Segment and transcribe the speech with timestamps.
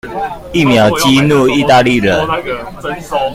[0.51, 2.27] 一秒激怒義大利人